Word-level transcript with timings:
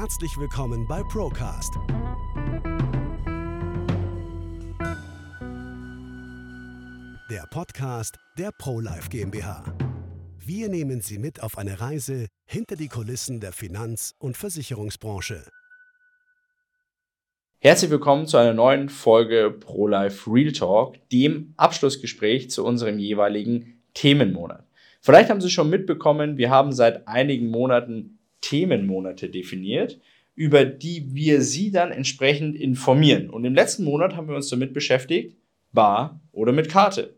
Herzlich 0.00 0.38
willkommen 0.38 0.86
bei 0.88 1.02
Procast. 1.02 1.74
Der 7.30 7.44
Podcast 7.50 8.16
der 8.38 8.50
ProLife 8.58 9.10
GmbH. 9.10 9.62
Wir 10.38 10.70
nehmen 10.70 11.02
Sie 11.02 11.18
mit 11.18 11.42
auf 11.42 11.58
eine 11.58 11.82
Reise 11.82 12.28
hinter 12.46 12.76
die 12.76 12.88
Kulissen 12.88 13.40
der 13.40 13.52
Finanz- 13.52 14.14
und 14.18 14.38
Versicherungsbranche. 14.38 15.44
Herzlich 17.58 17.90
willkommen 17.90 18.26
zu 18.26 18.38
einer 18.38 18.54
neuen 18.54 18.88
Folge 18.88 19.50
ProLife 19.50 20.32
Real 20.32 20.52
Talk, 20.52 20.96
dem 21.10 21.52
Abschlussgespräch 21.58 22.48
zu 22.48 22.64
unserem 22.64 22.98
jeweiligen 22.98 23.82
Themenmonat. 23.92 24.64
Vielleicht 25.02 25.28
haben 25.28 25.42
Sie 25.42 25.50
schon 25.50 25.68
mitbekommen, 25.68 26.38
wir 26.38 26.48
haben 26.48 26.72
seit 26.72 27.06
einigen 27.06 27.50
Monaten 27.50 28.16
Themenmonate 28.40 29.28
definiert, 29.28 30.00
über 30.34 30.64
die 30.64 31.14
wir 31.14 31.42
Sie 31.42 31.70
dann 31.70 31.92
entsprechend 31.92 32.56
informieren. 32.56 33.30
Und 33.30 33.44
im 33.44 33.54
letzten 33.54 33.84
Monat 33.84 34.16
haben 34.16 34.28
wir 34.28 34.36
uns 34.36 34.48
damit 34.48 34.72
beschäftigt, 34.72 35.36
bar 35.72 36.20
oder 36.32 36.52
mit 36.52 36.68
Karte. 36.68 37.14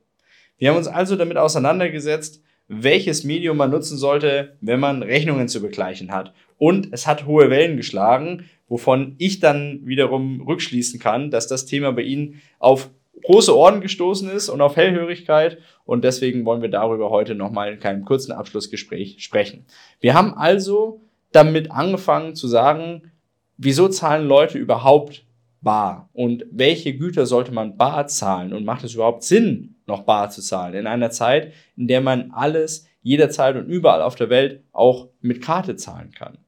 Wir 0.59 0.71
haben 0.71 0.77
uns 0.77 0.89
also 0.89 1.17
damit 1.17 1.37
auseinandergesetzt, 1.37 2.43
welches 2.69 3.25
Medium 3.25 3.57
man 3.57 3.71
nutzen 3.71 3.99
sollte, 3.99 4.57
wenn 4.61 4.81
man 4.81 5.03
Rechnungen 5.03 5.49
zu 5.49 5.61
begleichen 5.61 6.13
hat. 6.13 6.33
Und 6.59 6.89
es 6.93 7.07
hat 7.07 7.27
hohe 7.27 7.51
Wellen 7.51 7.77
geschlagen, 7.77 8.49
wovon 8.69 9.15
ich 9.19 9.41
dann 9.41 9.81
wiederum 9.85 10.41
rückschließen 10.41 10.99
kann, 10.99 11.31
dass 11.31 11.49
das 11.49 11.67
Thema 11.67 11.93
bei 11.93 12.03
Ihnen 12.03 12.41
auf 12.59 12.91
große 13.25 13.57
Ohren 13.57 13.81
gestoßen 13.81 14.31
ist 14.31 14.49
und 14.49 14.61
auf 14.61 14.77
Hellhörigkeit. 14.77 15.59
Und 15.85 16.05
deswegen 16.05 16.45
wollen 16.45 16.63
wir 16.63 16.71
darüber 16.71 17.11
heute 17.11 17.35
nochmal 17.35 17.73
in 17.73 17.83
einem 17.83 18.05
kurzen 18.05 18.33
Abschlussgespräch 18.33 19.23
sprechen. 19.23 19.67
Wir 20.01 20.15
haben 20.15 20.35
also 20.35 21.01
damit 21.33 21.71
angefangen 21.71 22.35
zu 22.35 22.49
sagen, 22.49 23.13
wieso 23.57 23.89
zahlen 23.89 24.27
Leute 24.27 24.59
überhaupt 24.59 25.25
bar 25.61 26.11
und 26.13 26.45
welche 26.51 26.97
Güter 26.97 27.27
sollte 27.27 27.53
man 27.53 27.77
bar 27.77 28.07
zahlen 28.09 28.53
und 28.53 28.65
macht 28.65 28.85
es 28.85 28.95
überhaupt 28.95 29.23
Sinn, 29.23 29.77
noch 29.87 30.03
bar 30.03 30.31
zu 30.31 30.43
zahlen 30.43 30.75
in 30.75 30.87
einer 30.87 31.11
Zeit, 31.11 31.53
in 31.77 31.89
der 31.89 32.01
man 32.01 32.33
alles 32.33 32.87
jederzeit 33.03 33.57
und 33.57 33.69
überall 33.69 34.03
auf 34.03 34.15
der 34.15 34.31
Welt 34.31 34.63
auch 34.73 35.09
mit 35.21 35.43
Karte 35.43 35.77
zahlen 35.77 36.13
kann. 36.13 36.39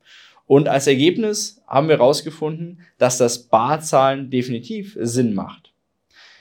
Und 0.47 0.69
als 0.69 0.87
Ergebnis 0.87 1.63
haben 1.67 1.89
wir 1.89 1.97
herausgefunden, 1.97 2.81
dass 2.99 3.19
das 3.19 3.49
Barzahlen 3.49 4.31
definitiv 4.31 4.97
Sinn 5.01 5.35
macht. 5.35 5.73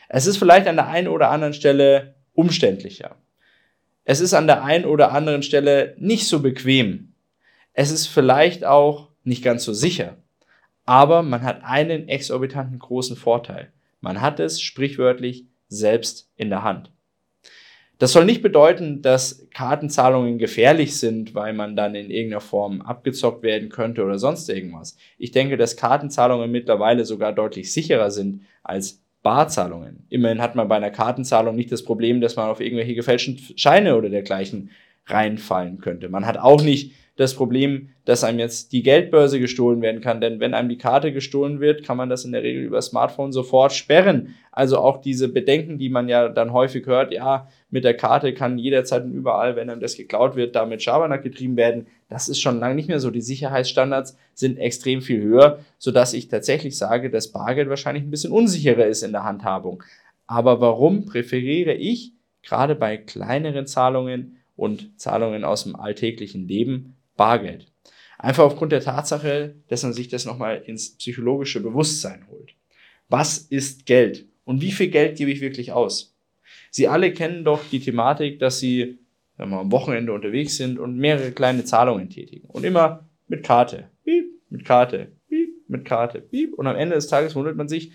Es 0.10 0.28
ist 0.28 0.38
vielleicht 0.38 0.68
an 0.68 0.76
der 0.76 0.88
einen 0.88 1.08
oder 1.08 1.32
anderen 1.32 1.54
Stelle 1.54 2.16
umständlicher. 2.34 3.16
Es 4.04 4.20
ist 4.20 4.34
an 4.34 4.48
der 4.48 4.64
einen 4.64 4.86
oder 4.86 5.14
anderen 5.14 5.44
Stelle 5.44 5.96
nicht 5.98 6.28
so 6.28 6.42
bequem. 6.42 7.13
Es 7.74 7.92
ist 7.92 8.08
vielleicht 8.08 8.66
auch 8.66 9.10
nicht 9.24 9.44
ganz 9.44 9.64
so 9.64 9.74
sicher, 9.74 10.18
aber 10.86 11.24
man 11.24 11.44
hat 11.44 11.64
einen 11.64 12.08
exorbitanten 12.08 12.80
großen 12.80 13.16
Vorteil. 13.16 13.72
Man 14.00 14.22
hat 14.22 14.40
es 14.40 14.62
sprichwörtlich 14.62 15.46
selbst 15.70 16.30
in 16.36 16.50
der 16.50 16.64
Hand. 16.64 16.92
Das 18.00 18.12
soll 18.12 18.26
nicht 18.26 18.42
bedeuten, 18.42 19.02
dass 19.02 19.48
Kartenzahlungen 19.52 20.38
gefährlich 20.38 21.00
sind, 21.00 21.36
weil 21.36 21.54
man 21.54 21.76
dann 21.76 21.96
in 21.96 22.12
irgendeiner 22.12 22.42
Form 22.42 22.82
abgezockt 22.82 23.44
werden 23.44 23.70
könnte 23.70 24.04
oder 24.04 24.20
sonst 24.20 24.50
irgendwas. 24.50 24.98
Ich 25.18 25.32
denke, 25.32 25.58
dass 25.58 25.78
Kartenzahlungen 25.78 26.52
mittlerweile 26.52 27.06
sogar 27.06 27.34
deutlich 27.34 27.72
sicherer 27.72 28.12
sind 28.12 28.42
als 28.62 29.02
Barzahlungen. 29.22 30.06
Immerhin 30.10 30.42
hat 30.42 30.56
man 30.56 30.68
bei 30.68 30.76
einer 30.76 30.92
Kartenzahlung 30.92 31.56
nicht 31.56 31.72
das 31.72 31.84
Problem, 31.84 32.20
dass 32.20 32.36
man 32.36 32.50
auf 32.50 32.60
irgendwelche 32.60 32.94
gefälschten 32.94 33.40
Scheine 33.56 33.96
oder 33.96 34.10
dergleichen 34.10 34.72
reinfallen 35.06 35.80
könnte. 35.80 36.10
Man 36.10 36.26
hat 36.26 36.38
auch 36.38 36.62
nicht 36.62 36.92
das 37.16 37.36
Problem, 37.36 37.90
dass 38.06 38.24
einem 38.24 38.40
jetzt 38.40 38.72
die 38.72 38.82
Geldbörse 38.82 39.40
gestohlen 39.40 39.82
werden 39.82 40.02
kann. 40.02 40.20
Denn 40.20 40.40
wenn 40.40 40.56
einem 40.56 40.70
die 40.70 40.80
Karte 40.80 41.14
gestohlen 41.14 41.60
wird, 41.60 41.84
kann 41.84 41.96
man 41.96 42.10
das 42.10 42.26
in 42.26 42.32
der 42.32 42.42
Regel 42.42 42.64
über 42.64 42.82
Smartphone 42.82 43.32
sofort 43.32 43.72
sperren. 43.74 44.34
Also 44.52 44.80
auch 44.80 45.00
diese 45.00 45.28
Bedenken, 45.28 45.78
die 45.78 45.90
man 45.90 46.10
ja 46.10 46.28
dann 46.28 46.54
häufig 46.54 46.88
hört, 46.88 47.12
ja, 47.14 47.48
mit 47.70 47.84
der 47.84 47.96
Karte 47.96 48.34
kann 48.34 48.58
jederzeit 48.58 49.04
und 49.04 49.14
überall, 49.14 49.56
wenn 49.56 49.70
einem 49.70 49.80
das 49.80 49.96
geklaut 49.96 50.36
wird, 50.36 50.56
damit 50.56 50.82
Schabernack 50.82 51.22
getrieben 51.22 51.56
werden. 51.56 51.86
Das 52.10 52.30
ist 52.30 52.42
schon 52.42 52.60
lange 52.60 52.76
nicht 52.76 52.90
mehr 52.90 53.00
so. 53.00 53.12
Die 53.12 53.22
Sicherheitsstandards 53.22 54.18
sind 54.34 54.58
extrem 54.58 55.02
viel 55.02 55.22
höher, 55.22 55.60
sodass 55.78 56.14
ich 56.16 56.30
tatsächlich 56.30 56.78
sage, 56.78 57.12
dass 57.12 57.32
Bargeld 57.32 57.70
wahrscheinlich 57.70 58.04
ein 58.04 58.12
bisschen 58.12 58.32
unsicherer 58.32 58.88
ist 58.88 59.04
in 59.04 59.12
der 59.12 59.24
Handhabung. 59.24 59.84
Aber 60.26 60.62
warum 60.62 61.06
präferiere 61.06 61.74
ich 61.74 62.14
gerade 62.42 62.76
bei 62.76 62.98
kleineren 62.98 63.68
Zahlungen 63.68 64.38
und 64.56 65.00
Zahlungen 65.00 65.44
aus 65.44 65.64
dem 65.64 65.76
alltäglichen 65.76 66.48
Leben 66.48 66.96
Bargeld. 67.16 67.72
Einfach 68.18 68.44
aufgrund 68.44 68.72
der 68.72 68.82
Tatsache, 68.82 69.56
dass 69.68 69.84
man 69.84 69.94
sich 69.94 70.08
das 70.08 70.26
nochmal 70.26 70.64
ins 70.66 70.98
psychologische 70.98 71.62
Bewusstsein 71.62 72.26
holt. 72.30 72.56
Was 73.10 73.38
ist 73.38 73.86
Geld? 73.86 74.28
Und 74.46 74.62
wie 74.62 74.72
viel 74.72 74.88
Geld 74.88 75.18
gebe 75.18 75.32
ich 75.32 75.42
wirklich 75.42 75.72
aus? 75.72 76.16
Sie 76.72 76.88
alle 76.88 77.14
kennen 77.14 77.44
doch 77.44 77.62
die 77.72 77.80
Thematik, 77.80 78.40
dass 78.40 78.60
Sie 78.60 79.00
wenn 79.38 79.50
wir, 79.50 79.60
am 79.60 79.72
Wochenende 79.72 80.14
unterwegs 80.14 80.58
sind 80.58 80.80
und 80.80 80.98
mehrere 80.98 81.32
kleine 81.32 81.64
Zahlungen 81.64 82.10
tätigen. 82.10 82.48
Und 82.48 82.64
immer 82.64 83.08
mit 83.28 83.44
Karte. 83.44 83.90
Piep, 84.04 84.26
mit 84.50 84.66
Karte. 84.66 85.12
Piep, 85.28 85.50
mit 85.68 85.86
Karte. 85.86 86.22
Piep. 86.22 86.54
Und 86.54 86.68
am 86.68 86.76
Ende 86.76 86.96
des 86.96 87.08
Tages 87.08 87.36
wundert 87.36 87.56
man 87.56 87.68
sich, 87.68 87.94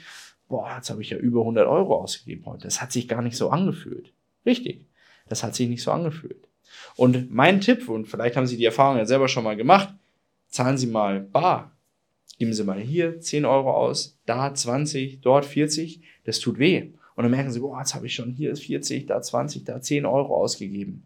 boah, 0.48 0.74
jetzt 0.76 0.90
habe 0.90 1.02
ich 1.02 1.10
ja 1.10 1.18
über 1.18 1.40
100 1.40 1.66
Euro 1.66 1.96
ausgegeben 1.96 2.44
heute. 2.46 2.64
Das 2.64 2.82
hat 2.82 2.92
sich 2.92 3.08
gar 3.08 3.22
nicht 3.22 3.36
so 3.36 3.50
angefühlt. 3.50 4.12
Richtig. 4.44 4.86
Das 5.28 5.42
hat 5.42 5.54
sich 5.54 5.68
nicht 5.68 5.82
so 5.82 5.92
angefühlt. 5.92 6.47
Und 6.96 7.32
mein 7.32 7.60
Tipp, 7.60 7.88
und 7.88 8.06
vielleicht 8.06 8.36
haben 8.36 8.46
Sie 8.46 8.56
die 8.56 8.64
Erfahrung 8.64 8.98
ja 8.98 9.06
selber 9.06 9.28
schon 9.28 9.44
mal 9.44 9.56
gemacht, 9.56 9.94
zahlen 10.48 10.78
Sie 10.78 10.86
mal 10.86 11.20
bar. 11.20 11.72
Geben 12.38 12.52
Sie 12.52 12.64
mal 12.64 12.80
hier 12.80 13.20
10 13.20 13.44
Euro 13.44 13.72
aus, 13.72 14.16
da 14.26 14.54
20, 14.54 15.20
dort 15.20 15.44
40. 15.44 16.00
Das 16.24 16.38
tut 16.38 16.58
weh. 16.58 16.90
Und 17.16 17.24
dann 17.24 17.30
merken 17.32 17.50
Sie, 17.50 17.60
boah, 17.60 17.80
jetzt 17.80 17.94
habe 17.94 18.06
ich 18.06 18.14
schon 18.14 18.30
hier 18.30 18.54
40, 18.54 19.06
da 19.06 19.20
20, 19.20 19.64
da 19.64 19.80
10 19.80 20.06
Euro 20.06 20.36
ausgegeben. 20.36 21.04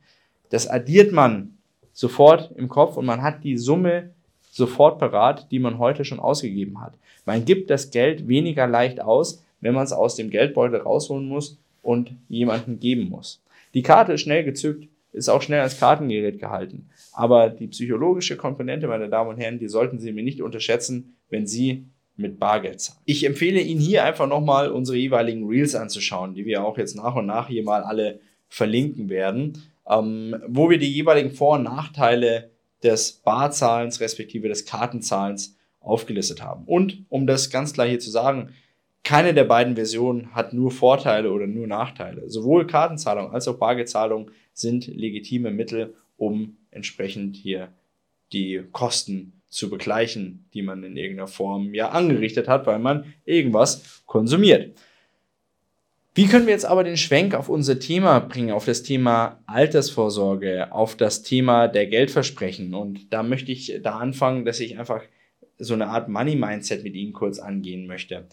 Das 0.50 0.66
addiert 0.66 1.12
man 1.12 1.56
sofort 1.94 2.52
im 2.56 2.68
Kopf 2.68 2.96
und 2.96 3.06
man 3.06 3.22
hat 3.22 3.44
die 3.44 3.56
Summe 3.56 4.10
sofort 4.50 4.98
parat, 4.98 5.50
die 5.50 5.58
man 5.58 5.78
heute 5.78 6.04
schon 6.04 6.20
ausgegeben 6.20 6.80
hat. 6.80 6.92
Man 7.24 7.44
gibt 7.44 7.70
das 7.70 7.90
Geld 7.90 8.28
weniger 8.28 8.66
leicht 8.66 9.00
aus, 9.00 9.42
wenn 9.62 9.74
man 9.74 9.84
es 9.84 9.92
aus 9.92 10.16
dem 10.16 10.28
Geldbeutel 10.28 10.80
rausholen 10.80 11.26
muss 11.26 11.58
und 11.80 12.12
jemandem 12.28 12.78
geben 12.78 13.08
muss. 13.08 13.40
Die 13.74 13.82
Karte 13.82 14.12
ist 14.12 14.20
schnell 14.20 14.44
gezückt, 14.44 14.88
ist 15.12 15.28
auch 15.28 15.42
schnell 15.42 15.60
als 15.60 15.78
Kartengerät 15.78 16.38
gehalten. 16.38 16.88
Aber 17.12 17.50
die 17.50 17.68
psychologische 17.68 18.36
Komponente, 18.36 18.88
meine 18.88 19.08
Damen 19.08 19.30
und 19.30 19.36
Herren, 19.36 19.58
die 19.58 19.68
sollten 19.68 19.98
Sie 19.98 20.12
mir 20.12 20.24
nicht 20.24 20.42
unterschätzen, 20.42 21.16
wenn 21.28 21.46
Sie 21.46 21.86
mit 22.16 22.38
Bargeld 22.38 22.80
zahlen. 22.80 23.00
Ich 23.04 23.24
empfehle 23.24 23.60
Ihnen 23.60 23.80
hier 23.80 24.04
einfach 24.04 24.26
nochmal 24.26 24.70
unsere 24.70 24.98
jeweiligen 24.98 25.46
Reels 25.46 25.74
anzuschauen, 25.74 26.34
die 26.34 26.44
wir 26.44 26.64
auch 26.64 26.78
jetzt 26.78 26.96
nach 26.96 27.14
und 27.14 27.26
nach 27.26 27.48
hier 27.48 27.62
mal 27.62 27.82
alle 27.82 28.20
verlinken 28.48 29.08
werden, 29.08 29.62
ähm, 29.88 30.36
wo 30.46 30.70
wir 30.70 30.78
die 30.78 30.92
jeweiligen 30.92 31.30
Vor- 31.30 31.56
und 31.56 31.64
Nachteile 31.64 32.50
des 32.82 33.12
Barzahlens 33.12 34.00
respektive 34.00 34.48
des 34.48 34.66
Kartenzahlens 34.66 35.56
aufgelistet 35.80 36.42
haben. 36.42 36.64
Und 36.64 37.04
um 37.08 37.26
das 37.26 37.50
ganz 37.50 37.72
klar 37.72 37.86
hier 37.86 37.98
zu 37.98 38.10
sagen, 38.10 38.50
keine 39.04 39.34
der 39.34 39.44
beiden 39.44 39.74
Versionen 39.74 40.34
hat 40.34 40.52
nur 40.52 40.70
Vorteile 40.70 41.32
oder 41.32 41.46
nur 41.46 41.66
Nachteile. 41.66 42.28
Sowohl 42.30 42.66
Kartenzahlung 42.66 43.32
als 43.32 43.48
auch 43.48 43.58
Bargeldzahlung 43.58 44.30
sind 44.54 44.86
legitime 44.86 45.50
Mittel, 45.50 45.94
um 46.16 46.56
entsprechend 46.70 47.36
hier 47.36 47.68
die 48.32 48.62
Kosten 48.72 49.32
zu 49.48 49.68
begleichen, 49.68 50.46
die 50.54 50.62
man 50.62 50.82
in 50.82 50.96
irgendeiner 50.96 51.28
Form 51.28 51.74
ja 51.74 51.90
angerichtet 51.90 52.48
hat, 52.48 52.66
weil 52.66 52.78
man 52.78 53.12
irgendwas 53.24 54.02
konsumiert. 54.06 54.78
Wie 56.14 56.26
können 56.26 56.46
wir 56.46 56.52
jetzt 56.52 56.66
aber 56.66 56.84
den 56.84 56.98
Schwenk 56.98 57.34
auf 57.34 57.48
unser 57.48 57.78
Thema 57.78 58.20
bringen, 58.20 58.52
auf 58.52 58.66
das 58.66 58.82
Thema 58.82 59.40
Altersvorsorge, 59.46 60.70
auf 60.72 60.94
das 60.94 61.22
Thema 61.22 61.68
der 61.68 61.86
Geldversprechen? 61.86 62.74
Und 62.74 63.12
da 63.12 63.22
möchte 63.22 63.50
ich 63.50 63.80
da 63.82 63.98
anfangen, 63.98 64.44
dass 64.44 64.60
ich 64.60 64.78
einfach 64.78 65.02
so 65.58 65.72
eine 65.74 65.88
Art 65.88 66.08
Money-Mindset 66.08 66.84
mit 66.84 66.94
Ihnen 66.94 67.14
kurz 67.14 67.38
angehen 67.38 67.86
möchte. 67.86 68.26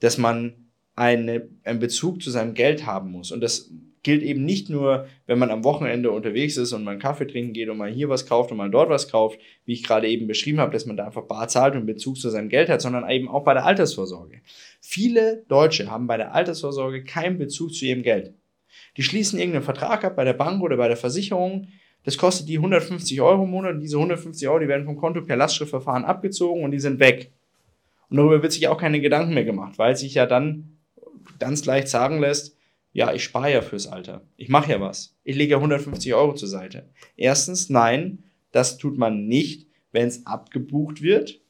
Dass 0.00 0.18
man 0.18 0.70
eine, 0.96 1.48
einen 1.64 1.78
Bezug 1.78 2.20
zu 2.22 2.30
seinem 2.30 2.54
Geld 2.54 2.84
haben 2.84 3.10
muss. 3.10 3.32
Und 3.32 3.40
das 3.40 3.70
gilt 4.02 4.22
eben 4.22 4.44
nicht 4.44 4.70
nur, 4.70 5.06
wenn 5.26 5.38
man 5.38 5.50
am 5.50 5.64
Wochenende 5.64 6.10
unterwegs 6.10 6.56
ist 6.56 6.72
und 6.72 6.84
mal 6.84 6.92
einen 6.92 7.00
Kaffee 7.00 7.26
trinken 7.26 7.52
geht 7.52 7.68
und 7.68 7.76
mal 7.76 7.90
hier 7.90 8.08
was 8.08 8.26
kauft 8.26 8.50
und 8.50 8.56
mal 8.56 8.70
dort 8.70 8.88
was 8.88 9.10
kauft, 9.10 9.38
wie 9.64 9.72
ich 9.72 9.82
gerade 9.82 10.08
eben 10.08 10.26
beschrieben 10.26 10.58
habe, 10.60 10.72
dass 10.72 10.86
man 10.86 10.96
da 10.96 11.06
einfach 11.06 11.22
bar 11.22 11.48
zahlt 11.48 11.74
und 11.74 11.86
Bezug 11.86 12.16
zu 12.16 12.30
seinem 12.30 12.48
Geld 12.48 12.68
hat, 12.68 12.80
sondern 12.80 13.08
eben 13.08 13.28
auch 13.28 13.44
bei 13.44 13.54
der 13.54 13.66
Altersvorsorge. 13.66 14.40
Viele 14.80 15.44
Deutsche 15.48 15.90
haben 15.90 16.06
bei 16.06 16.16
der 16.16 16.34
Altersvorsorge 16.34 17.04
keinen 17.04 17.38
Bezug 17.38 17.74
zu 17.74 17.84
ihrem 17.84 18.02
Geld. 18.02 18.34
Die 18.96 19.02
schließen 19.02 19.38
irgendeinen 19.38 19.64
Vertrag 19.64 20.04
ab 20.04 20.16
bei 20.16 20.24
der 20.24 20.32
Bank 20.32 20.62
oder 20.62 20.76
bei 20.76 20.88
der 20.88 20.96
Versicherung. 20.96 21.68
Das 22.04 22.16
kostet 22.16 22.48
die 22.48 22.56
150 22.56 23.20
Euro 23.20 23.44
im 23.44 23.50
Monat 23.50 23.74
und 23.74 23.80
diese 23.80 23.96
150 23.96 24.48
Euro, 24.48 24.60
die 24.60 24.68
werden 24.68 24.86
vom 24.86 24.96
Konto 24.96 25.22
per 25.22 25.36
Lastschriftverfahren 25.36 26.04
abgezogen 26.04 26.64
und 26.64 26.70
die 26.70 26.80
sind 26.80 26.98
weg. 26.98 27.32
Und 28.10 28.16
darüber 28.16 28.42
wird 28.42 28.52
sich 28.52 28.68
auch 28.68 28.78
keine 28.78 29.00
Gedanken 29.00 29.34
mehr 29.34 29.44
gemacht, 29.44 29.78
weil 29.78 29.96
sich 29.96 30.14
ja 30.14 30.26
dann 30.26 30.76
ganz 31.38 31.64
leicht 31.64 31.88
sagen 31.88 32.20
lässt, 32.20 32.56
ja, 32.92 33.14
ich 33.14 33.22
spare 33.22 33.52
ja 33.52 33.62
fürs 33.62 33.86
Alter. 33.86 34.22
Ich 34.36 34.48
mache 34.48 34.72
ja 34.72 34.80
was. 34.80 35.16
Ich 35.22 35.36
lege 35.36 35.52
ja 35.52 35.56
150 35.58 36.12
Euro 36.14 36.34
zur 36.34 36.48
Seite. 36.48 36.88
Erstens, 37.16 37.70
nein, 37.70 38.24
das 38.50 38.78
tut 38.78 38.98
man 38.98 39.26
nicht, 39.26 39.68
wenn 39.92 40.08
es 40.08 40.26
abgebucht 40.26 41.02
wird. 41.02 41.40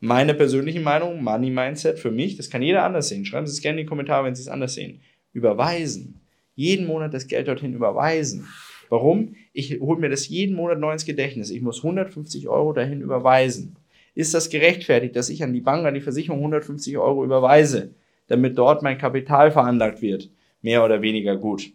Meine 0.00 0.32
persönliche 0.32 0.80
Meinung, 0.80 1.22
Money 1.22 1.50
Mindset 1.50 1.98
für 1.98 2.10
mich, 2.10 2.36
das 2.36 2.48
kann 2.48 2.62
jeder 2.62 2.84
anders 2.84 3.08
sehen. 3.08 3.26
Schreiben 3.26 3.46
Sie 3.46 3.52
es 3.52 3.60
gerne 3.60 3.80
in 3.80 3.86
die 3.86 3.88
Kommentare, 3.88 4.24
wenn 4.24 4.34
Sie 4.34 4.40
es 4.40 4.48
anders 4.48 4.74
sehen. 4.74 5.02
Überweisen. 5.34 6.20
Jeden 6.54 6.86
Monat 6.86 7.12
das 7.12 7.26
Geld 7.26 7.48
dorthin 7.48 7.74
überweisen. 7.74 8.48
Warum? 8.88 9.36
Ich 9.52 9.78
hole 9.78 10.00
mir 10.00 10.08
das 10.08 10.28
jeden 10.28 10.56
Monat 10.56 10.78
neu 10.78 10.92
ins 10.92 11.04
Gedächtnis. 11.04 11.50
Ich 11.50 11.60
muss 11.60 11.78
150 11.78 12.48
Euro 12.48 12.72
dahin 12.72 13.02
überweisen. 13.02 13.76
Ist 14.20 14.34
das 14.34 14.50
gerechtfertigt, 14.50 15.16
dass 15.16 15.30
ich 15.30 15.42
an 15.42 15.54
die 15.54 15.62
Bank, 15.62 15.86
an 15.86 15.94
die 15.94 16.02
Versicherung 16.02 16.40
150 16.40 16.98
Euro 16.98 17.24
überweise, 17.24 17.94
damit 18.26 18.58
dort 18.58 18.82
mein 18.82 18.98
Kapital 18.98 19.50
veranlagt 19.50 20.02
wird? 20.02 20.28
Mehr 20.60 20.84
oder 20.84 21.00
weniger 21.00 21.38
gut. 21.38 21.72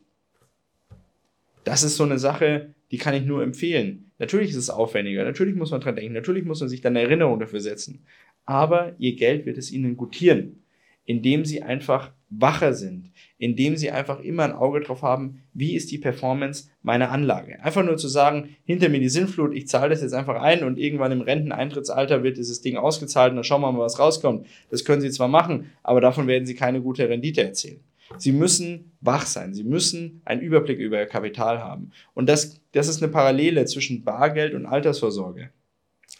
Das 1.63 1.81
ist 1.81 1.95
so 1.95 2.03
eine 2.03 2.19
Sache, 2.19 2.75
die 2.91 2.99
kann 2.99 3.15
ich 3.15 3.25
nur 3.25 3.41
empfehlen. 3.41 4.11
Natürlich 4.19 4.51
ist 4.51 4.57
es 4.57 4.69
aufwendiger, 4.69 5.25
natürlich 5.25 5.55
muss 5.55 5.71
man 5.71 5.81
dran 5.81 5.95
denken, 5.95 6.13
natürlich 6.13 6.45
muss 6.45 6.59
man 6.59 6.69
sich 6.69 6.81
dann 6.81 6.95
eine 6.95 7.07
Erinnerung 7.07 7.39
dafür 7.39 7.61
setzen. 7.61 8.05
Aber 8.45 8.93
ihr 8.99 9.15
Geld 9.15 9.47
wird 9.47 9.57
es 9.57 9.71
ihnen 9.71 9.97
gutieren, 9.97 10.61
indem 11.03 11.45
sie 11.45 11.63
einfach 11.63 12.11
wacher 12.39 12.73
sind, 12.73 13.11
indem 13.37 13.77
sie 13.77 13.91
einfach 13.91 14.19
immer 14.19 14.43
ein 14.43 14.53
Auge 14.53 14.81
drauf 14.81 15.01
haben, 15.01 15.43
wie 15.53 15.75
ist 15.75 15.91
die 15.91 15.97
Performance 15.97 16.69
meiner 16.81 17.11
Anlage. 17.11 17.61
Einfach 17.63 17.83
nur 17.83 17.97
zu 17.97 18.07
sagen, 18.07 18.55
hinter 18.65 18.89
mir 18.89 18.99
die 18.99 19.09
Sinnflut, 19.09 19.53
ich 19.53 19.67
zahle 19.67 19.89
das 19.89 20.01
jetzt 20.01 20.13
einfach 20.13 20.41
ein 20.41 20.63
und 20.63 20.77
irgendwann 20.77 21.11
im 21.11 21.21
Renteneintrittsalter 21.21 22.23
wird 22.23 22.37
dieses 22.37 22.61
Ding 22.61 22.77
ausgezahlt 22.77 23.31
und 23.31 23.37
dann 23.37 23.43
schauen 23.43 23.61
wir 23.61 23.71
mal, 23.71 23.79
was 23.79 23.99
rauskommt. 23.99 24.47
Das 24.69 24.85
können 24.85 25.01
sie 25.01 25.11
zwar 25.11 25.27
machen, 25.27 25.71
aber 25.83 26.01
davon 26.01 26.27
werden 26.27 26.45
sie 26.45 26.55
keine 26.55 26.81
gute 26.81 27.07
Rendite 27.09 27.43
erzielen. 27.43 27.81
Sie 28.17 28.31
müssen 28.31 28.91
wach 29.01 29.25
sein. 29.25 29.53
Sie 29.53 29.63
müssen 29.63 30.21
einen 30.25 30.41
Überblick 30.41 30.79
über 30.79 30.99
ihr 30.99 31.07
Kapital 31.07 31.59
haben. 31.59 31.91
Und 32.13 32.29
das, 32.29 32.61
das 32.71 32.87
ist 32.87 33.01
eine 33.01 33.11
Parallele 33.11 33.65
zwischen 33.65 34.03
Bargeld 34.03 34.53
und 34.53 34.65
Altersvorsorge. 34.65 35.49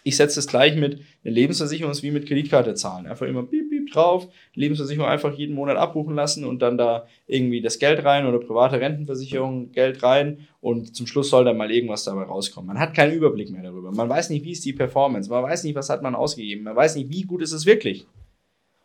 Ich 0.04 0.18
setze 0.18 0.40
es 0.40 0.48
gleich 0.48 0.76
mit 0.76 1.02
einer 1.24 1.34
Lebensversicherung 1.34 1.94
wie 2.02 2.12
mit 2.12 2.28
Kreditkarte 2.28 2.76
zahlen. 2.76 3.08
Einfach 3.08 3.28
immer 3.28 3.44
piep, 3.44 3.65
drauf, 3.94 4.28
Lebensversicherung 4.54 5.08
einfach 5.08 5.34
jeden 5.34 5.56
Monat 5.56 5.78
abbuchen 5.78 6.16
lassen 6.16 6.46
und 6.46 6.62
dann 6.62 6.78
da 6.78 7.08
irgendwie 7.28 7.62
das 7.62 7.80
Geld 7.80 8.04
rein 8.04 8.26
oder 8.26 8.40
private 8.40 8.80
Rentenversicherung 8.80 9.72
Geld 9.72 10.04
rein 10.04 10.48
und 10.62 10.96
zum 10.96 11.08
Schluss 11.08 11.30
soll 11.30 11.46
dann 11.46 11.58
mal 11.58 11.72
irgendwas 11.72 12.04
dabei 12.04 12.24
rauskommen. 12.24 12.68
Man 12.68 12.80
hat 12.80 12.94
keinen 12.94 13.14
Überblick 13.14 13.50
mehr 13.50 13.64
darüber. 13.64 13.92
Man 13.92 14.10
weiß 14.10 14.30
nicht, 14.30 14.44
wie 14.46 14.52
ist 14.52 14.66
die 14.66 14.74
Performance. 14.74 15.30
Man 15.30 15.44
weiß 15.44 15.64
nicht, 15.64 15.76
was 15.76 15.90
hat 15.90 16.02
man 16.02 16.16
ausgegeben. 16.16 16.64
Man 16.64 16.76
weiß 16.76 16.96
nicht, 16.96 17.10
wie 17.10 17.24
gut 17.24 17.42
ist 17.42 17.52
es 17.52 17.66
wirklich. 17.66 18.08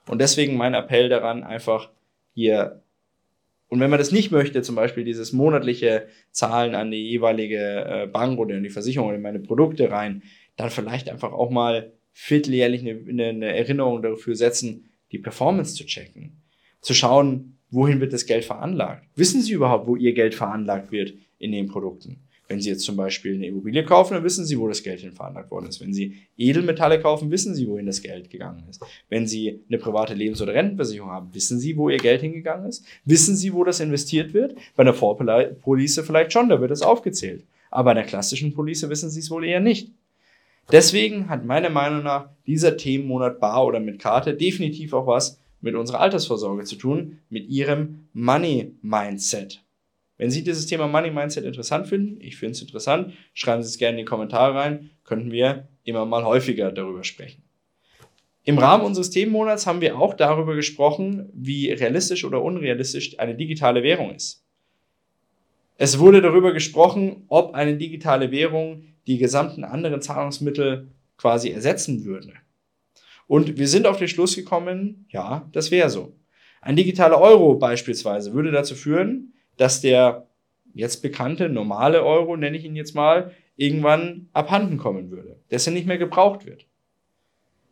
Und 0.08 0.20
deswegen 0.20 0.56
mein 0.56 0.74
Appell 0.74 1.08
daran, 1.08 1.44
einfach 1.44 1.90
hier 2.34 2.82
und 3.70 3.78
wenn 3.78 3.88
man 3.88 4.00
das 4.00 4.10
nicht 4.10 4.32
möchte, 4.32 4.62
zum 4.62 4.74
Beispiel 4.74 5.04
dieses 5.04 5.32
monatliche 5.32 6.08
Zahlen 6.32 6.74
an 6.74 6.90
die 6.90 7.08
jeweilige 7.08 7.84
äh, 7.84 8.06
Bank 8.08 8.38
oder 8.40 8.56
in 8.56 8.64
die 8.64 8.68
Versicherung 8.68 9.08
oder 9.08 9.16
in 9.16 9.22
meine 9.22 9.38
Produkte 9.38 9.90
rein, 9.90 10.24
dann 10.56 10.70
vielleicht 10.70 11.08
einfach 11.08 11.32
auch 11.32 11.50
mal 11.50 11.92
vierteljährlich 12.12 12.80
eine, 12.80 13.28
eine 13.28 13.54
Erinnerung 13.54 14.02
dafür 14.02 14.34
setzen, 14.34 14.89
die 15.12 15.18
Performance 15.18 15.74
zu 15.74 15.84
checken. 15.84 16.42
Zu 16.80 16.94
schauen, 16.94 17.58
wohin 17.70 18.00
wird 18.00 18.12
das 18.12 18.26
Geld 18.26 18.44
veranlagt? 18.44 19.06
Wissen 19.16 19.42
Sie 19.42 19.52
überhaupt, 19.52 19.86
wo 19.86 19.96
Ihr 19.96 20.12
Geld 20.12 20.34
veranlagt 20.34 20.92
wird 20.92 21.14
in 21.38 21.52
den 21.52 21.68
Produkten? 21.68 22.20
Wenn 22.50 22.60
Sie 22.60 22.70
jetzt 22.70 22.82
zum 22.82 22.96
Beispiel 22.96 23.36
eine 23.36 23.46
Immobilie 23.46 23.84
kaufen, 23.84 24.14
dann 24.14 24.24
wissen 24.24 24.44
Sie, 24.44 24.58
wo 24.58 24.66
das 24.66 24.82
Geld 24.82 24.98
hin 25.00 25.12
veranlagt 25.12 25.52
worden 25.52 25.66
ist. 25.66 25.80
Wenn 25.80 25.94
Sie 25.94 26.16
Edelmetalle 26.36 27.00
kaufen, 27.00 27.30
wissen 27.30 27.54
Sie, 27.54 27.68
wohin 27.68 27.86
das 27.86 28.02
Geld 28.02 28.28
gegangen 28.28 28.64
ist. 28.68 28.84
Wenn 29.08 29.28
Sie 29.28 29.60
eine 29.68 29.78
private 29.78 30.14
Lebens- 30.14 30.42
oder 30.42 30.54
Rentenversicherung 30.54 31.10
haben, 31.10 31.32
wissen 31.32 31.60
Sie, 31.60 31.76
wo 31.76 31.90
Ihr 31.90 31.98
Geld 31.98 32.22
hingegangen 32.22 32.68
ist. 32.68 32.84
Wissen 33.04 33.36
Sie, 33.36 33.52
wo 33.52 33.62
das 33.62 33.78
investiert 33.78 34.34
wird? 34.34 34.56
Bei 34.74 34.80
einer 34.80 34.94
Vorpolice 34.94 36.02
vielleicht 36.02 36.32
schon, 36.32 36.48
da 36.48 36.60
wird 36.60 36.72
es 36.72 36.82
aufgezählt. 36.82 37.44
Aber 37.70 37.84
bei 37.84 38.00
einer 38.00 38.08
klassischen 38.08 38.52
Police 38.52 38.88
wissen 38.88 39.10
Sie 39.10 39.20
es 39.20 39.30
wohl 39.30 39.44
eher 39.44 39.60
nicht. 39.60 39.92
Deswegen 40.72 41.28
hat 41.28 41.44
meiner 41.44 41.70
Meinung 41.70 42.02
nach 42.02 42.30
dieser 42.46 42.76
Themenmonat 42.76 43.40
Bar 43.40 43.66
oder 43.66 43.80
mit 43.80 43.98
Karte 43.98 44.34
definitiv 44.34 44.92
auch 44.92 45.06
was 45.06 45.40
mit 45.60 45.74
unserer 45.74 46.00
Altersvorsorge 46.00 46.64
zu 46.64 46.76
tun, 46.76 47.18
mit 47.28 47.48
Ihrem 47.48 48.08
Money 48.12 48.74
Mindset. 48.82 49.62
Wenn 50.16 50.30
Sie 50.30 50.44
dieses 50.44 50.66
Thema 50.66 50.86
Money 50.86 51.10
Mindset 51.10 51.44
interessant 51.44 51.86
finden, 51.86 52.20
ich 52.20 52.36
finde 52.36 52.52
es 52.52 52.62
interessant, 52.62 53.14
schreiben 53.34 53.62
Sie 53.62 53.68
es 53.68 53.78
gerne 53.78 53.98
in 53.98 54.04
die 54.04 54.08
Kommentare 54.08 54.54
rein, 54.54 54.90
könnten 55.04 55.32
wir 55.32 55.68
immer 55.84 56.04
mal 56.06 56.24
häufiger 56.24 56.72
darüber 56.72 57.04
sprechen. 57.04 57.42
Im 58.44 58.58
Rahmen 58.58 58.84
unseres 58.84 59.10
Themenmonats 59.10 59.66
haben 59.66 59.80
wir 59.80 59.98
auch 59.98 60.14
darüber 60.14 60.54
gesprochen, 60.54 61.28
wie 61.34 61.70
realistisch 61.70 62.24
oder 62.24 62.42
unrealistisch 62.42 63.18
eine 63.18 63.34
digitale 63.34 63.82
Währung 63.82 64.14
ist. 64.14 64.39
Es 65.82 65.98
wurde 65.98 66.20
darüber 66.20 66.52
gesprochen, 66.52 67.24
ob 67.28 67.54
eine 67.54 67.74
digitale 67.74 68.30
Währung 68.30 68.84
die 69.06 69.16
gesamten 69.16 69.64
anderen 69.64 70.02
Zahlungsmittel 70.02 70.88
quasi 71.16 71.48
ersetzen 71.48 72.04
würde. 72.04 72.34
Und 73.26 73.56
wir 73.56 73.66
sind 73.66 73.86
auf 73.86 73.96
den 73.96 74.06
Schluss 74.08 74.36
gekommen, 74.36 75.06
ja, 75.08 75.48
das 75.52 75.70
wäre 75.70 75.88
so. 75.88 76.12
Ein 76.60 76.76
digitaler 76.76 77.18
Euro 77.18 77.54
beispielsweise 77.54 78.34
würde 78.34 78.50
dazu 78.50 78.74
führen, 78.74 79.32
dass 79.56 79.80
der 79.80 80.26
jetzt 80.74 81.00
bekannte 81.00 81.48
normale 81.48 82.04
Euro, 82.04 82.36
nenne 82.36 82.58
ich 82.58 82.66
ihn 82.66 82.76
jetzt 82.76 82.94
mal, 82.94 83.30
irgendwann 83.56 84.28
abhanden 84.34 84.76
kommen 84.76 85.10
würde, 85.10 85.40
dass 85.48 85.66
er 85.66 85.72
nicht 85.72 85.86
mehr 85.86 85.96
gebraucht 85.96 86.44
wird. 86.44 86.66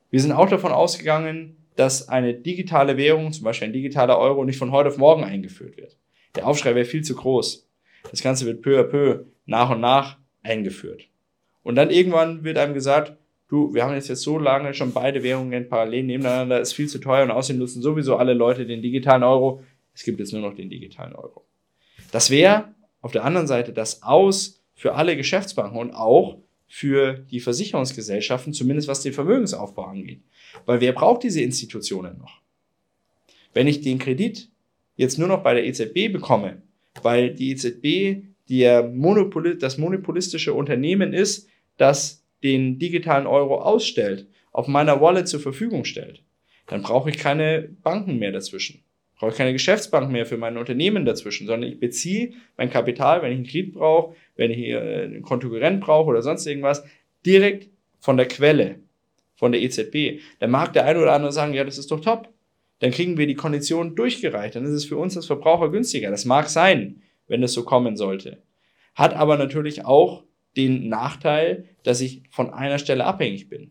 Wir 0.08 0.20
sind 0.22 0.32
auch 0.32 0.48
davon 0.48 0.72
ausgegangen, 0.72 1.58
dass 1.76 2.08
eine 2.08 2.32
digitale 2.32 2.96
Währung, 2.96 3.34
zum 3.34 3.44
Beispiel 3.44 3.68
ein 3.68 3.74
digitaler 3.74 4.18
Euro, 4.18 4.46
nicht 4.46 4.58
von 4.58 4.72
heute 4.72 4.88
auf 4.88 4.96
morgen 4.96 5.24
eingeführt 5.24 5.76
wird. 5.76 5.98
Der 6.36 6.46
Aufschrei 6.46 6.74
wäre 6.74 6.86
viel 6.86 7.04
zu 7.04 7.14
groß. 7.14 7.67
Das 8.10 8.22
Ganze 8.22 8.46
wird 8.46 8.62
peu 8.62 8.78
à 8.78 8.84
peu, 8.84 9.24
nach 9.46 9.70
und 9.70 9.80
nach 9.80 10.18
eingeführt. 10.42 11.08
Und 11.62 11.74
dann 11.74 11.90
irgendwann 11.90 12.44
wird 12.44 12.58
einem 12.58 12.74
gesagt, 12.74 13.16
du, 13.48 13.74
wir 13.74 13.84
haben 13.84 13.94
jetzt, 13.94 14.08
jetzt 14.08 14.22
so 14.22 14.38
lange 14.38 14.74
schon 14.74 14.92
beide 14.92 15.22
Währungen 15.22 15.68
parallel 15.68 16.04
nebeneinander, 16.04 16.60
ist 16.60 16.72
viel 16.72 16.88
zu 16.88 16.98
teuer 16.98 17.24
und 17.24 17.30
außerdem 17.30 17.58
nutzen 17.58 17.82
sowieso 17.82 18.16
alle 18.16 18.34
Leute 18.34 18.66
den 18.66 18.82
digitalen 18.82 19.22
Euro. 19.22 19.62
Es 19.94 20.04
gibt 20.04 20.20
jetzt 20.20 20.32
nur 20.32 20.42
noch 20.42 20.54
den 20.54 20.70
digitalen 20.70 21.14
Euro. 21.14 21.44
Das 22.12 22.30
wäre 22.30 22.74
auf 23.00 23.12
der 23.12 23.24
anderen 23.24 23.46
Seite 23.46 23.72
das 23.72 24.02
Aus 24.02 24.62
für 24.74 24.94
alle 24.94 25.16
Geschäftsbanken 25.16 25.78
und 25.78 25.92
auch 25.92 26.38
für 26.68 27.14
die 27.14 27.40
Versicherungsgesellschaften, 27.40 28.52
zumindest 28.52 28.88
was 28.88 29.02
den 29.02 29.12
Vermögensaufbau 29.12 29.84
angeht. 29.84 30.20
Weil 30.66 30.80
wer 30.80 30.92
braucht 30.92 31.22
diese 31.22 31.40
Institutionen 31.40 32.18
noch? 32.18 32.42
Wenn 33.54 33.66
ich 33.66 33.80
den 33.80 33.98
Kredit 33.98 34.50
jetzt 34.96 35.18
nur 35.18 35.28
noch 35.28 35.42
bei 35.42 35.54
der 35.54 35.66
EZB 35.66 36.12
bekomme, 36.12 36.62
weil 37.04 37.34
die 37.34 37.50
EZB 37.50 38.24
der 38.48 38.88
Monopoli 38.88 39.58
das 39.58 39.78
monopolistische 39.78 40.54
Unternehmen 40.54 41.12
ist, 41.12 41.48
das 41.76 42.24
den 42.42 42.78
digitalen 42.78 43.26
Euro 43.26 43.60
ausstellt, 43.60 44.26
auf 44.52 44.68
meiner 44.68 45.00
Wallet 45.00 45.28
zur 45.28 45.40
Verfügung 45.40 45.84
stellt, 45.84 46.22
dann 46.66 46.82
brauche 46.82 47.10
ich 47.10 47.18
keine 47.18 47.68
Banken 47.82 48.18
mehr 48.18 48.32
dazwischen 48.32 48.82
brauche 49.18 49.32
ich 49.32 49.36
keine 49.36 49.52
Geschäftsbank 49.52 50.10
mehr 50.10 50.26
für 50.26 50.36
mein 50.36 50.56
Unternehmen 50.56 51.04
dazwischen, 51.04 51.46
sondern 51.46 51.70
ich 51.70 51.80
beziehe 51.80 52.32
mein 52.56 52.70
Kapital, 52.70 53.22
wenn 53.22 53.32
ich 53.32 53.38
einen 53.38 53.46
Kredit 53.46 53.74
brauche, 53.74 54.14
wenn 54.36 54.50
ich 54.50 54.58
äh, 54.58 55.04
einen 55.04 55.22
Kontokurrent 55.22 55.80
brauche 55.80 56.08
oder 56.08 56.22
sonst 56.22 56.46
irgendwas, 56.46 56.84
direkt 57.26 57.68
von 57.98 58.16
der 58.16 58.28
Quelle, 58.28 58.76
von 59.34 59.52
der 59.52 59.60
EZB. 59.60 60.20
Dann 60.38 60.50
mag 60.50 60.72
der 60.72 60.84
eine 60.84 61.00
oder 61.00 61.12
andere 61.12 61.32
sagen, 61.32 61.52
ja, 61.52 61.64
das 61.64 61.78
ist 61.78 61.90
doch 61.90 62.00
top. 62.00 62.28
Dann 62.80 62.90
kriegen 62.90 63.18
wir 63.18 63.26
die 63.26 63.34
Konditionen 63.34 63.96
durchgereicht. 63.96 64.56
Dann 64.56 64.64
ist 64.64 64.70
es 64.70 64.84
für 64.84 64.96
uns 64.96 65.16
als 65.16 65.26
Verbraucher 65.26 65.70
günstiger. 65.70 66.10
Das 66.10 66.24
mag 66.24 66.48
sein, 66.48 67.02
wenn 67.26 67.42
es 67.42 67.52
so 67.52 67.64
kommen 67.64 67.96
sollte. 67.96 68.42
Hat 68.94 69.14
aber 69.14 69.36
natürlich 69.36 69.84
auch 69.84 70.24
den 70.56 70.88
Nachteil, 70.88 71.64
dass 71.82 72.00
ich 72.00 72.22
von 72.30 72.52
einer 72.52 72.78
Stelle 72.78 73.04
abhängig 73.04 73.48
bin. 73.48 73.70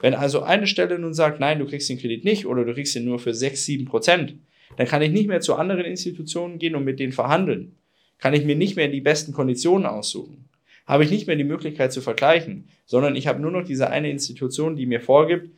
Wenn 0.00 0.14
also 0.14 0.42
eine 0.42 0.66
Stelle 0.66 0.98
nun 0.98 1.14
sagt, 1.14 1.40
nein, 1.40 1.58
du 1.58 1.66
kriegst 1.66 1.88
den 1.88 1.98
Kredit 1.98 2.24
nicht 2.24 2.46
oder 2.46 2.64
du 2.64 2.74
kriegst 2.74 2.96
ihn 2.96 3.04
nur 3.04 3.18
für 3.18 3.32
6, 3.32 3.64
7 3.64 3.84
Prozent, 3.84 4.36
dann 4.76 4.86
kann 4.86 5.02
ich 5.02 5.12
nicht 5.12 5.28
mehr 5.28 5.40
zu 5.40 5.54
anderen 5.54 5.84
Institutionen 5.84 6.58
gehen 6.58 6.74
und 6.74 6.84
mit 6.84 6.98
denen 6.98 7.12
verhandeln. 7.12 7.76
Kann 8.18 8.34
ich 8.34 8.44
mir 8.44 8.56
nicht 8.56 8.76
mehr 8.76 8.88
die 8.88 9.00
besten 9.00 9.32
Konditionen 9.32 9.86
aussuchen. 9.86 10.48
Habe 10.86 11.04
ich 11.04 11.10
nicht 11.10 11.26
mehr 11.26 11.36
die 11.36 11.44
Möglichkeit 11.44 11.92
zu 11.92 12.00
vergleichen, 12.00 12.68
sondern 12.84 13.16
ich 13.16 13.26
habe 13.26 13.40
nur 13.40 13.50
noch 13.50 13.64
diese 13.64 13.90
eine 13.90 14.10
Institution, 14.10 14.76
die 14.76 14.86
mir 14.86 15.00
vorgibt, 15.00 15.50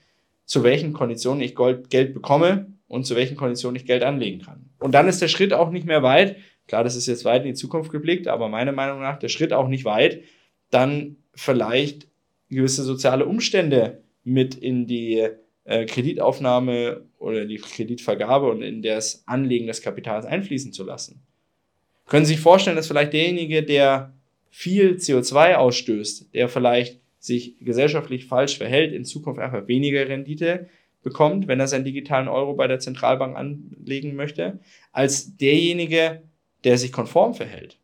zu 0.45 0.63
welchen 0.63 0.93
Konditionen 0.93 1.43
ich 1.43 1.57
Geld 1.57 2.15
bekomme 2.15 2.67
und 2.89 3.07
zu 3.07 3.17
welchen 3.17 3.37
Konditionen 3.37 3.77
ich 3.77 3.87
Geld 3.87 4.03
anlegen 4.03 4.43
kann. 4.43 4.71
Und 4.79 4.93
dann 4.93 5.09
ist 5.09 5.21
der 5.21 5.29
Schritt 5.29 5.53
auch 5.53 5.71
nicht 5.71 5.87
mehr 5.87 6.03
weit. 6.03 6.37
Klar, 6.69 6.85
das 6.85 6.97
ist 6.97 7.07
jetzt 7.07 7.25
weit 7.25 7.43
in 7.43 7.49
die 7.49 7.55
Zukunft 7.55 7.91
geblickt, 7.91 8.29
aber 8.29 8.49
meiner 8.49 8.73
Meinung 8.73 9.01
nach 9.01 9.19
der 9.19 9.29
Schritt 9.29 9.53
auch 9.53 9.69
nicht 9.69 9.85
weit, 9.85 10.23
dann 10.71 11.17
vielleicht 11.35 12.09
gewisse 12.49 12.83
soziale 12.83 13.27
Umstände 13.27 14.03
mit 14.25 14.55
in 14.55 14.87
die 14.87 15.29
äh, 15.65 15.87
Kreditaufnahme 15.87 17.05
oder 17.19 17.45
die 17.45 17.57
Kreditvergabe 17.57 18.51
und 18.51 18.63
in 18.63 18.83
das 18.83 19.25
Anlegen 19.27 19.67
des 19.67 19.83
Kapitals 19.83 20.27
einfließen 20.27 20.73
zu 20.73 20.85
lassen. 20.85 21.23
Können 22.07 22.25
Sie 22.25 22.35
sich 22.35 22.43
vorstellen, 22.43 22.77
dass 22.77 22.87
vielleicht 22.87 23.13
derjenige, 23.13 23.63
der 23.63 24.15
viel 24.51 24.93
CO2 24.95 25.55
ausstößt, 25.55 26.35
der 26.35 26.49
vielleicht 26.49 27.01
sich 27.19 27.57
gesellschaftlich 27.61 28.27
falsch 28.27 28.57
verhält, 28.59 28.93
in 28.93 29.05
Zukunft 29.05 29.41
einfach 29.41 29.67
weniger 29.67 30.09
Rendite 30.09 30.69
bekommt, 31.03 31.49
wenn 31.49 31.61
er 31.61 31.69
seinen 31.69 31.85
digitalen 31.85 32.29
Euro 32.29 32.55
bei 32.55 32.67
der 32.67 32.81
Zentralbank 32.81 33.37
anlegen 33.37 34.17
möchte, 34.17 34.61
als 34.93 35.37
derjenige, 35.37 36.23
der 36.65 36.79
sich 36.79 36.93
konform 36.93 37.35
verhält. 37.35 37.79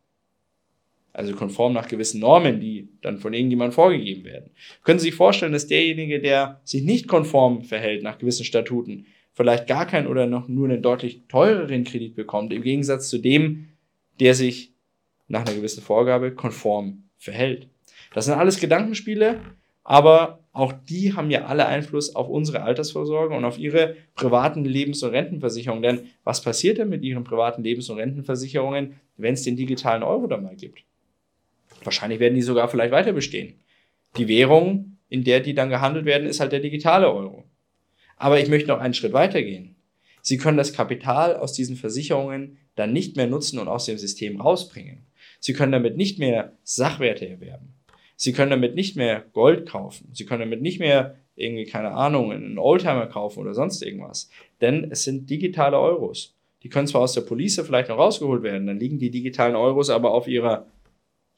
Also 1.13 1.35
konform 1.35 1.75
nach 1.75 1.89
gewissen 1.89 2.21
Normen, 2.21 2.59
die 2.59 2.89
dann 3.03 3.19
von 3.19 3.35
irgendjemandem 3.35 3.75
vorgegeben 3.75 4.25
werden. 4.25 4.51
Können 4.83 4.99
Sie 4.99 5.09
sich 5.11 5.15
vorstellen, 5.15 5.53
dass 5.53 5.67
derjenige, 5.67 6.21
der 6.21 6.61
sich 6.65 6.83
nicht 6.83 7.07
konform 7.07 7.65
verhält 7.65 8.03
nach 8.03 8.19
gewissen 8.19 8.45
Statuten, 8.45 9.07
vielleicht 9.33 9.67
gar 9.67 9.87
keinen 9.87 10.07
oder 10.07 10.27
noch 10.27 10.49
nur 10.49 10.69
einen 10.69 10.83
deutlich 10.83 11.23
teureren 11.29 11.85
Kredit 11.85 12.15
bekommt, 12.15 12.53
im 12.53 12.63
Gegensatz 12.63 13.09
zu 13.09 13.19
dem, 13.19 13.69
der 14.21 14.35
sich 14.35 14.73
nach 15.29 15.47
einer 15.47 15.55
gewissen 15.55 15.83
Vorgabe 15.83 16.35
konform 16.35 17.05
verhält. 17.19 17.69
Das 18.15 18.27
sind 18.27 18.35
alles 18.35 18.59
Gedankenspiele, 18.59 19.41
aber 19.85 20.42
auch 20.53 20.73
die 20.73 21.15
haben 21.15 21.31
ja 21.31 21.47
alle 21.47 21.67
Einfluss 21.67 22.15
auf 22.15 22.29
unsere 22.29 22.63
Altersvorsorge 22.63 23.35
und 23.35 23.45
auf 23.45 23.59
ihre 23.59 23.97
privaten 24.15 24.65
Lebens- 24.65 25.03
und 25.03 25.11
Rentenversicherungen. 25.11 25.83
Denn 25.83 26.11
was 26.25 26.43
passiert 26.43 26.79
denn 26.79 26.91
mit 26.91 27.03
ihren 27.03 27.25
privaten 27.25 27.63
Lebens- 27.63 27.89
und 27.89 27.99
Rentenversicherungen, 27.99 29.01
wenn 29.17 29.35
es 29.35 29.43
den 29.43 29.57
digitalen 29.57 30.03
Euro 30.03 30.27
da 30.27 30.37
mal 30.37 30.55
gibt? 30.55 30.85
Wahrscheinlich 31.83 32.21
werden 32.21 32.35
die 32.35 32.43
sogar 32.43 32.69
vielleicht 32.69 32.93
weiter 32.93 33.13
bestehen. 33.13 33.55
Die 34.19 34.29
Währung, 34.29 34.99
in 35.09 35.25
der 35.25 35.41
die 35.41 35.55
dann 35.55 35.71
gehandelt 35.71 36.05
werden, 36.05 36.29
ist 36.29 36.41
halt 36.41 36.53
der 36.53 36.61
digitale 36.61 37.11
Euro. 37.11 37.45
Aber 38.17 38.39
ich 38.39 38.49
möchte 38.49 38.69
noch 38.69 38.79
einen 38.79 38.95
Schritt 38.95 39.15
weiter 39.15 39.43
gehen. 39.43 39.77
Sie 40.21 40.37
können 40.37 40.59
das 40.59 40.75
Kapital 40.75 41.37
aus 41.37 41.55
diesen 41.55 41.77
Versicherungen 41.77 42.59
dann 42.75 42.93
nicht 42.93 43.17
mehr 43.17 43.27
nutzen 43.27 43.59
und 43.59 43.69
aus 43.69 43.87
dem 43.87 43.99
System 43.99 44.41
rausbringen. 44.41 45.07
Sie 45.41 45.55
können 45.55 45.73
damit 45.73 45.97
nicht 45.97 46.19
mehr 46.19 46.53
Sachwerte 46.63 47.29
erwerben. 47.29 47.75
Sie 48.23 48.33
können 48.33 48.53
damit 48.53 48.77
nicht 48.77 48.95
mehr 48.95 49.25
Gold 49.33 49.69
kaufen. 49.69 50.09
Sie 50.13 50.25
können 50.25 50.43
damit 50.43 50.63
nicht 50.63 50.79
mehr 50.79 51.17
irgendwie, 51.35 51.65
keine 51.65 51.91
Ahnung, 51.91 52.31
einen 52.31 52.57
Oldtimer 52.57 53.09
kaufen 53.09 53.41
oder 53.41 53.53
sonst 53.53 53.83
irgendwas. 53.83 54.31
Denn 54.61 54.87
es 54.93 55.03
sind 55.03 55.29
digitale 55.29 55.77
Euros. 55.77 56.33
Die 56.63 56.69
können 56.69 56.87
zwar 56.87 57.01
aus 57.01 57.15
der 57.15 57.23
Police 57.23 57.61
vielleicht 57.67 57.89
noch 57.89 57.99
rausgeholt 57.99 58.45
werden, 58.45 58.69
dann 58.69 58.79
liegen 58.79 59.01
die 59.01 59.11
digitalen 59.11 59.57
Euros 59.57 59.91
aber 59.91 60.13
auf 60.13 60.29
ihrer, 60.29 60.69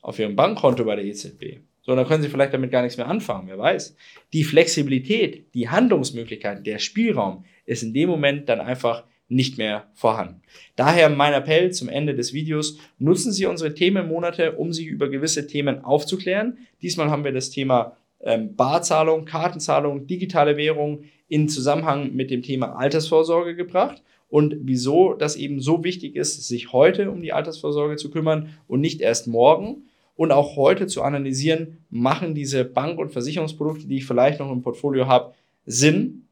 auf 0.03 0.19
ihrem 0.19 0.37
Bankkonto 0.37 0.85
bei 0.85 0.97
der 0.97 1.07
EZB. 1.07 1.61
So, 1.81 1.97
dann 1.97 2.07
können 2.07 2.23
Sie 2.23 2.29
vielleicht 2.29 2.53
damit 2.53 2.71
gar 2.71 2.83
nichts 2.83 2.99
mehr 2.99 3.09
anfangen, 3.09 3.49
wer 3.49 3.57
weiß. 3.57 3.97
Die 4.35 4.45
Flexibilität, 4.45 5.55
die 5.55 5.71
Handlungsmöglichkeit, 5.71 6.67
der 6.67 6.79
Spielraum 6.81 7.47
ist 7.65 7.83
in 7.83 7.95
dem 7.95 8.11
Moment 8.11 8.51
dann 8.51 8.61
einfach 8.61 9.05
nicht 9.35 9.59
mehr 9.59 9.89
vorhanden. 9.95 10.43
Daher 10.77 11.11
mein 11.11 11.35
Appell 11.35 11.73
zum 11.73 11.89
Ende 11.89 12.15
des 12.15 12.33
Videos, 12.33 12.79
nutzen 12.99 13.33
Sie 13.33 13.47
unsere 13.47 13.75
Themenmonate, 13.75 14.53
um 14.53 14.73
sich 14.73 14.87
über 14.87 15.09
gewisse 15.09 15.47
Themen 15.47 15.85
aufzuklären. 15.85 16.59
Diesmal 16.83 17.11
haben 17.11 17.25
wir 17.25 17.33
das 17.33 17.51
Thema 17.51 17.97
ähm, 18.21 18.55
Barzahlung, 18.55 19.25
Kartenzahlung, 19.25 20.07
digitale 20.07 20.57
Währung 20.57 21.05
in 21.29 21.49
Zusammenhang 21.49 22.15
mit 22.15 22.31
dem 22.31 22.43
Thema 22.43 22.77
Altersvorsorge 22.77 23.57
gebracht 23.57 24.03
und 24.29 24.57
wieso 24.63 25.15
das 25.15 25.37
eben 25.37 25.61
so 25.61 25.85
wichtig 25.85 26.17
ist, 26.17 26.47
sich 26.47 26.73
heute 26.73 27.11
um 27.11 27.23
die 27.23 27.33
Altersvorsorge 27.33 27.97
zu 27.97 28.11
kümmern 28.11 28.51
und 28.67 28.81
nicht 28.81 29.01
erst 29.01 29.27
morgen 29.27 29.85
und 30.17 30.33
auch 30.33 30.57
heute 30.57 30.87
zu 30.87 31.03
analysieren, 31.03 31.85
machen 31.91 32.35
diese 32.35 32.65
Bank- 32.65 32.99
und 32.99 33.11
Versicherungsprodukte, 33.13 33.87
die 33.87 33.97
ich 33.97 34.07
vielleicht 34.07 34.41
noch 34.41 34.51
im 34.51 34.63
Portfolio 34.63 35.07
habe, 35.07 35.35
Sinn 35.67 36.24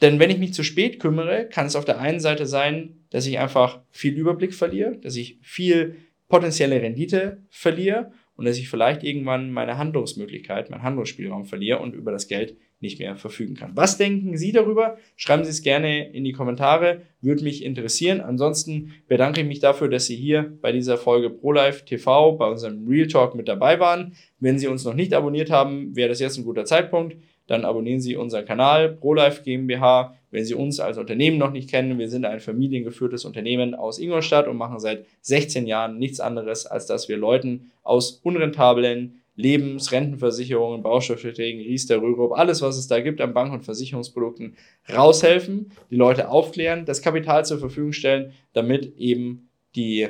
denn 0.00 0.18
wenn 0.18 0.30
ich 0.30 0.38
mich 0.38 0.54
zu 0.54 0.62
spät 0.62 1.00
kümmere, 1.00 1.48
kann 1.48 1.66
es 1.66 1.76
auf 1.76 1.84
der 1.84 1.98
einen 1.98 2.20
Seite 2.20 2.46
sein, 2.46 3.04
dass 3.10 3.26
ich 3.26 3.38
einfach 3.38 3.80
viel 3.90 4.14
Überblick 4.14 4.54
verliere, 4.54 4.96
dass 4.98 5.16
ich 5.16 5.38
viel 5.42 5.96
potenzielle 6.28 6.80
Rendite 6.80 7.42
verliere 7.48 8.12
und 8.36 8.44
dass 8.44 8.58
ich 8.58 8.68
vielleicht 8.68 9.02
irgendwann 9.02 9.50
meine 9.50 9.78
Handlungsmöglichkeit, 9.78 10.70
meinen 10.70 10.84
Handlungsspielraum 10.84 11.44
verliere 11.44 11.80
und 11.80 11.94
über 11.94 12.12
das 12.12 12.28
Geld 12.28 12.56
nicht 12.80 13.00
mehr 13.00 13.16
verfügen 13.16 13.56
kann. 13.56 13.72
Was 13.74 13.98
denken 13.98 14.36
Sie 14.36 14.52
darüber? 14.52 14.98
Schreiben 15.16 15.42
Sie 15.42 15.50
es 15.50 15.62
gerne 15.62 16.12
in 16.12 16.22
die 16.22 16.32
Kommentare, 16.32 17.02
würde 17.20 17.42
mich 17.42 17.64
interessieren. 17.64 18.20
Ansonsten 18.20 18.94
bedanke 19.08 19.40
ich 19.40 19.46
mich 19.48 19.58
dafür, 19.58 19.88
dass 19.88 20.06
Sie 20.06 20.14
hier 20.14 20.56
bei 20.60 20.70
dieser 20.70 20.96
Folge 20.96 21.30
ProLife 21.30 21.84
TV 21.84 22.36
bei 22.36 22.46
unserem 22.48 22.86
Real 22.86 23.08
Talk 23.08 23.34
mit 23.34 23.48
dabei 23.48 23.80
waren. 23.80 24.14
Wenn 24.38 24.60
Sie 24.60 24.68
uns 24.68 24.84
noch 24.84 24.94
nicht 24.94 25.12
abonniert 25.14 25.50
haben, 25.50 25.96
wäre 25.96 26.10
das 26.10 26.20
jetzt 26.20 26.38
ein 26.38 26.44
guter 26.44 26.64
Zeitpunkt 26.64 27.16
dann 27.48 27.64
abonnieren 27.64 28.00
Sie 28.00 28.14
unseren 28.14 28.44
Kanal 28.44 28.90
ProLife 28.90 29.42
GmbH. 29.42 30.14
Wenn 30.30 30.44
Sie 30.44 30.54
uns 30.54 30.78
als 30.78 30.98
Unternehmen 30.98 31.38
noch 31.38 31.50
nicht 31.50 31.70
kennen, 31.70 31.98
wir 31.98 32.10
sind 32.10 32.26
ein 32.26 32.40
familiengeführtes 32.40 33.24
Unternehmen 33.24 33.74
aus 33.74 33.98
Ingolstadt 33.98 34.46
und 34.46 34.58
machen 34.58 34.78
seit 34.78 35.06
16 35.22 35.66
Jahren 35.66 35.98
nichts 35.98 36.20
anderes, 36.20 36.66
als 36.66 36.86
dass 36.86 37.08
wir 37.08 37.16
Leuten 37.16 37.72
aus 37.82 38.20
unrentablen 38.22 39.22
Lebens-, 39.34 39.92
Rentenversicherungen, 39.92 40.82
Baustoffverträgen, 40.82 41.62
Riester, 41.62 42.02
Rürup, 42.02 42.32
alles, 42.32 42.60
was 42.60 42.76
es 42.76 42.86
da 42.86 43.00
gibt 43.00 43.20
an 43.22 43.32
Bank- 43.32 43.52
und 43.52 43.64
Versicherungsprodukten, 43.64 44.56
raushelfen, 44.92 45.72
die 45.90 45.96
Leute 45.96 46.28
aufklären, 46.28 46.84
das 46.84 47.00
Kapital 47.00 47.46
zur 47.46 47.58
Verfügung 47.58 47.92
stellen, 47.92 48.34
damit 48.52 48.98
eben 48.98 49.48
die 49.74 50.08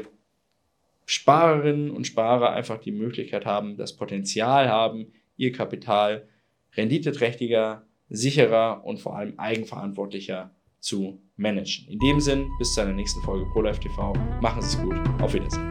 Sparerinnen 1.07 1.90
und 1.92 2.07
Sparer 2.07 2.50
einfach 2.50 2.78
die 2.78 2.90
Möglichkeit 2.90 3.47
haben, 3.47 3.76
das 3.76 3.95
Potenzial 3.95 4.68
haben, 4.68 5.12
ihr 5.37 5.52
Kapital 5.52 6.26
renditeträchtiger, 6.79 7.83
sicherer 8.09 8.85
und 8.85 8.99
vor 9.01 9.17
allem 9.17 9.39
eigenverantwortlicher 9.39 10.51
zu 10.81 11.21
managen. 11.37 11.89
In 11.89 11.99
dem 11.99 12.21
Sinn, 12.21 12.49
bis 12.59 12.73
zu 12.75 12.81
einer 12.81 12.93
nächsten 12.93 13.21
Folge 13.23 13.45
ProLife 13.53 13.81
TV. 13.81 14.15
Machen 14.41 14.63
Sie 14.63 14.77
es 14.77 14.83
gut. 14.83 14.97
Auf 15.21 15.35
Wiedersehen. 15.35 15.67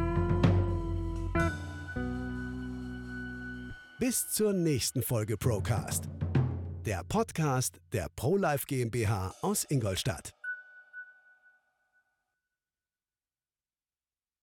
Bis 4.00 4.30
zur 4.30 4.54
nächsten 4.54 5.02
Folge 5.02 5.38
Procast. 5.38 6.08
Der 6.86 7.04
Podcast 7.08 7.82
der 7.94 8.08
ProLife 8.16 8.66
GmbH 8.68 9.34
aus 9.42 9.66
Ingolstadt. 9.70 10.37